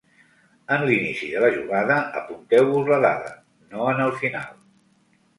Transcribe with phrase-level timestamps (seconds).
[0.75, 3.35] En l’inici de la jugada, apunteu-vos la dada,
[3.75, 4.49] no en el final.